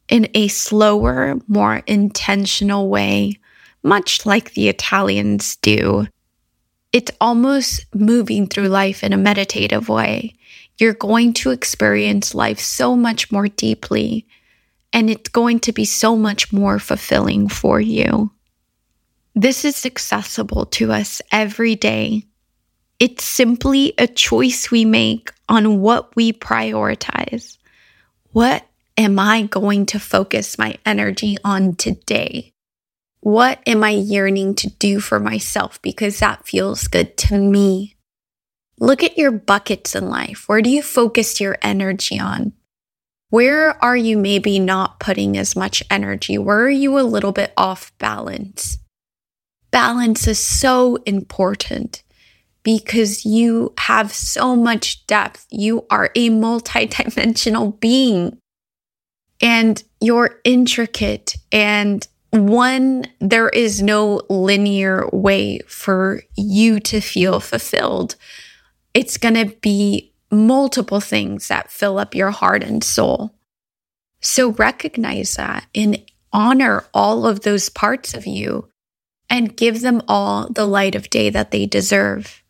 in 0.08 0.28
a 0.34 0.48
slower, 0.48 1.38
more 1.46 1.82
intentional 1.86 2.88
way, 2.88 3.38
much 3.82 4.26
like 4.26 4.54
the 4.54 4.68
Italians 4.68 5.56
do. 5.56 6.06
It's 6.92 7.12
almost 7.20 7.86
moving 7.94 8.46
through 8.46 8.68
life 8.68 9.04
in 9.04 9.12
a 9.12 9.18
meditative 9.18 9.88
way. 9.88 10.34
You're 10.78 10.94
going 10.94 11.34
to 11.34 11.50
experience 11.50 12.34
life 12.34 12.60
so 12.60 12.96
much 12.96 13.30
more 13.30 13.48
deeply, 13.48 14.26
and 14.92 15.10
it's 15.10 15.28
going 15.28 15.60
to 15.60 15.72
be 15.72 15.84
so 15.84 16.16
much 16.16 16.52
more 16.52 16.78
fulfilling 16.78 17.48
for 17.48 17.80
you. 17.80 18.30
This 19.34 19.64
is 19.64 19.84
accessible 19.84 20.66
to 20.66 20.92
us 20.92 21.20
every 21.30 21.76
day. 21.76 22.24
It's 22.98 23.24
simply 23.24 23.92
a 23.98 24.06
choice 24.06 24.70
we 24.70 24.84
make 24.84 25.32
on 25.48 25.80
what 25.80 26.16
we 26.16 26.32
prioritize. 26.32 27.58
What 28.32 28.67
am 28.98 29.18
I 29.18 29.42
going 29.42 29.86
to 29.86 30.00
focus 30.00 30.58
my 30.58 30.76
energy 30.84 31.38
on 31.44 31.76
today? 31.76 32.52
What 33.20 33.60
am 33.66 33.84
I 33.84 33.90
yearning 33.90 34.56
to 34.56 34.68
do 34.68 35.00
for 35.00 35.20
myself 35.20 35.80
because 35.80 36.18
that 36.18 36.46
feels 36.46 36.88
good 36.88 37.16
to 37.18 37.38
me? 37.38 37.96
Look 38.80 39.02
at 39.02 39.16
your 39.16 39.30
buckets 39.30 39.94
in 39.94 40.08
life. 40.08 40.44
Where 40.48 40.62
do 40.62 40.70
you 40.70 40.82
focus 40.82 41.40
your 41.40 41.56
energy 41.62 42.18
on? 42.18 42.52
Where 43.30 43.82
are 43.84 43.96
you 43.96 44.18
maybe 44.18 44.58
not 44.58 45.00
putting 45.00 45.36
as 45.36 45.54
much 45.54 45.82
energy? 45.90 46.38
Where 46.38 46.60
are 46.60 46.70
you 46.70 46.98
a 46.98 47.02
little 47.02 47.32
bit 47.32 47.52
off 47.56 47.92
balance? 47.98 48.78
Balance 49.70 50.26
is 50.26 50.38
so 50.38 50.96
important 51.06 52.02
because 52.62 53.24
you 53.24 53.74
have 53.78 54.12
so 54.12 54.56
much 54.56 55.06
depth. 55.06 55.46
You 55.50 55.86
are 55.90 56.10
a 56.14 56.30
multidimensional 56.30 57.78
being 57.78 58.38
and 59.40 59.82
you're 60.00 60.40
intricate 60.44 61.36
and 61.52 62.06
one, 62.30 63.06
there 63.20 63.48
is 63.48 63.82
no 63.82 64.20
linear 64.28 65.08
way 65.12 65.60
for 65.60 66.22
you 66.36 66.78
to 66.80 67.00
feel 67.00 67.40
fulfilled. 67.40 68.16
It's 68.92 69.16
going 69.16 69.34
to 69.34 69.56
be 69.56 70.12
multiple 70.30 71.00
things 71.00 71.48
that 71.48 71.70
fill 71.70 71.98
up 71.98 72.14
your 72.14 72.30
heart 72.30 72.62
and 72.62 72.84
soul. 72.84 73.34
So 74.20 74.50
recognize 74.50 75.34
that 75.36 75.66
and 75.74 76.02
honor 76.32 76.84
all 76.92 77.26
of 77.26 77.40
those 77.40 77.70
parts 77.70 78.12
of 78.12 78.26
you 78.26 78.68
and 79.30 79.56
give 79.56 79.80
them 79.80 80.02
all 80.06 80.48
the 80.50 80.66
light 80.66 80.94
of 80.94 81.10
day 81.10 81.30
that 81.30 81.50
they 81.50 81.64
deserve. 81.64 82.42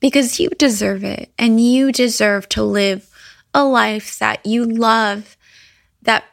Because 0.00 0.40
you 0.40 0.48
deserve 0.50 1.04
it 1.04 1.32
and 1.38 1.60
you 1.60 1.92
deserve 1.92 2.48
to 2.50 2.62
live 2.62 3.08
a 3.54 3.64
life 3.64 4.18
that 4.18 4.44
you 4.44 4.64
love 4.64 5.36
that 6.02 6.24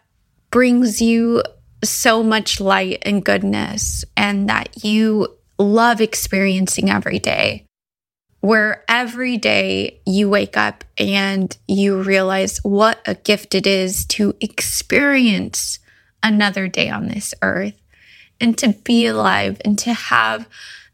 brings 0.52 1.02
you 1.02 1.44
so 1.84 2.24
much 2.24 2.60
light 2.60 3.00
and 3.04 3.24
goodness 3.24 4.06
and 4.16 4.50
that 4.50 4.84
you 4.84 5.28
love 5.58 6.02
experiencing 6.02 6.90
every 6.90 7.20
day. 7.20 7.66
Where 8.42 8.84
every 8.88 9.38
day 9.38 10.02
you 10.06 10.30
wake 10.30 10.56
up 10.56 10.84
and 10.98 11.56
you 11.68 12.02
realize 12.02 12.60
what 12.60 13.00
a 13.06 13.16
gift 13.16 13.56
it 13.56 13.66
is 13.66 14.06
to 14.08 14.36
experience 14.40 15.80
another 16.22 16.68
day 16.68 16.90
on 16.90 17.08
this 17.08 17.34
earth 17.42 17.80
and 18.40 18.58
to 18.60 18.74
be 18.84 19.08
alive 19.08 19.60
and 19.66 19.80
to 19.80 19.94
have 19.94 20.48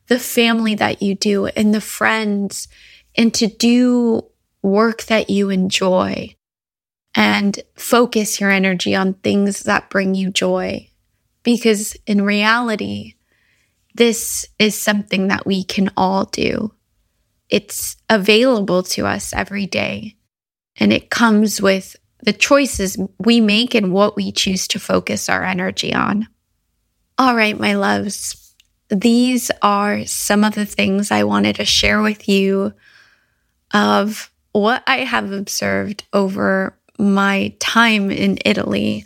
the 0.07 0.19
family 0.19 0.75
that 0.75 1.01
you 1.01 1.15
do 1.15 1.47
and 1.47 1.73
the 1.73 1.81
friends 1.81 2.67
and 3.15 3.33
to 3.33 3.47
do 3.47 4.25
work 4.61 5.03
that 5.03 5.29
you 5.29 5.49
enjoy 5.49 6.35
and 7.15 7.59
focus 7.75 8.39
your 8.39 8.51
energy 8.51 8.95
on 8.95 9.15
things 9.15 9.63
that 9.63 9.89
bring 9.89 10.15
you 10.15 10.31
joy. 10.31 10.89
Because 11.43 11.95
in 12.05 12.23
reality, 12.23 13.15
this 13.95 14.47
is 14.59 14.79
something 14.79 15.27
that 15.27 15.45
we 15.45 15.63
can 15.63 15.91
all 15.97 16.25
do. 16.25 16.73
It's 17.49 17.97
available 18.09 18.83
to 18.83 19.05
us 19.05 19.33
every 19.33 19.65
day. 19.65 20.15
And 20.77 20.93
it 20.93 21.09
comes 21.09 21.61
with 21.61 21.95
the 22.23 22.33
choices 22.33 22.97
we 23.19 23.41
make 23.41 23.75
and 23.75 23.91
what 23.91 24.15
we 24.15 24.31
choose 24.31 24.67
to 24.69 24.79
focus 24.79 25.27
our 25.27 25.43
energy 25.43 25.93
on. 25.93 26.27
All 27.17 27.35
right, 27.35 27.59
my 27.59 27.73
loves, 27.73 28.55
these 28.89 29.51
are 29.61 30.05
some 30.05 30.43
of 30.43 30.55
the 30.55 30.65
things 30.65 31.11
I 31.11 31.23
wanted 31.23 31.57
to 31.57 31.65
share 31.65 32.01
with 32.01 32.27
you 32.29 32.73
of 33.73 34.31
what 34.53 34.83
I 34.85 34.97
have 34.97 35.31
observed 35.31 36.03
over 36.13 36.77
my 37.01 37.53
time 37.59 38.11
in 38.11 38.37
Italy. 38.45 39.05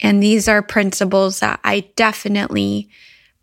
And 0.00 0.22
these 0.22 0.48
are 0.48 0.62
principles 0.62 1.40
that 1.40 1.60
I 1.62 1.80
definitely 1.96 2.88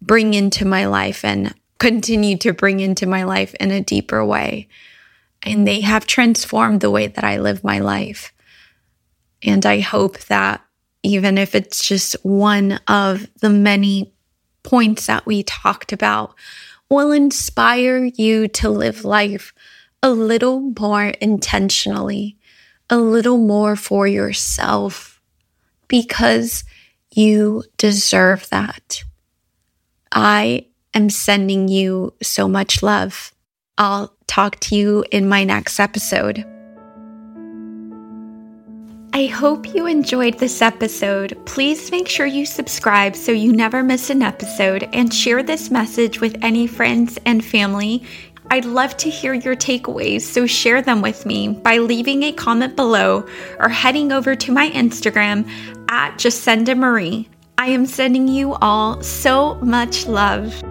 bring 0.02 0.34
into 0.34 0.66
my 0.66 0.86
life 0.86 1.24
and 1.24 1.54
continue 1.80 2.38
to 2.38 2.54
bring 2.54 2.80
into 2.80 3.06
my 3.06 3.24
life 3.24 3.54
in 3.56 3.72
a 3.72 3.82
deeper 3.82 4.26
way. 4.26 4.68
And 5.44 5.68
they 5.68 5.82
have 5.82 6.06
transformed 6.06 6.82
the 6.82 6.92
way 6.92 7.08
that 7.08 7.24
I 7.24 7.38
live 7.38 7.64
my 7.64 7.80
life. 7.80 8.34
And 9.44 9.66
I 9.66 9.80
hope 9.80 10.20
that 10.26 10.62
even 11.04 11.38
if 11.38 11.56
it's 11.56 11.84
just 11.84 12.16
one 12.24 12.80
of 12.88 13.28
the 13.40 13.50
many 13.50 14.14
points 14.64 15.08
that 15.08 15.26
we 15.26 15.44
talked 15.44 15.92
about, 15.92 16.36
will 16.90 17.12
inspire 17.12 18.06
you 18.16 18.48
to 18.50 18.70
live 18.70 19.04
life 19.06 19.54
a 20.04 20.12
little 20.12 20.60
more 20.78 21.06
intentionally 21.22 22.38
a 22.92 22.98
little 22.98 23.38
more 23.38 23.76
for 23.76 24.06
yourself 24.06 25.22
because 25.88 26.64
you 27.10 27.64
deserve 27.78 28.48
that. 28.50 29.04
I 30.12 30.68
am 30.94 31.10
sending 31.10 31.70
you 31.70 32.14
so 32.22 32.48
much 32.48 32.84
love. 32.84 33.34
I'll 33.78 34.14
talk 34.28 34.60
to 34.62 34.76
you 34.76 35.06
in 35.10 35.28
my 35.28 35.46
next 35.46 35.80
episode. 35.80 36.46
I 39.14 39.26
hope 39.26 39.74
you 39.74 39.88
enjoyed 39.88 40.40
this 40.40 40.62
episode. 40.62 41.38
Please 41.46 41.92
make 41.92 42.08
sure 42.08 42.26
you 42.26 42.46
subscribe 42.46 43.16
so 43.16 43.34
you 43.34 43.52
never 43.52 43.84
miss 43.84 44.10
an 44.10 44.22
episode 44.22 44.88
and 44.94 45.14
share 45.14 45.44
this 45.44 45.70
message 45.70 46.22
with 46.22 46.38
any 46.42 46.66
friends 46.66 47.20
and 47.26 47.44
family 47.44 48.06
I'd 48.50 48.66
love 48.66 48.98
to 48.98 49.10
hear 49.10 49.34
your 49.34 49.56
takeaways, 49.56 50.22
so 50.22 50.46
share 50.46 50.82
them 50.82 51.02
with 51.02 51.26
me 51.26 51.50
by 51.50 51.78
leaving 51.78 52.24
a 52.24 52.32
comment 52.32 52.76
below 52.76 53.26
or 53.60 53.70
heading 53.70 54.12
over 54.12 54.36
to 54.36 54.52
my 54.52 54.70
Instagram 54.72 55.48
at 55.90 56.18
Jacenda 56.18 56.76
Marie. 56.76 57.30
I 57.58 57.68
am 57.68 57.86
sending 57.86 58.28
you 58.28 58.54
all 58.56 59.02
so 59.04 59.56
much 59.56 60.08
love. 60.08 60.64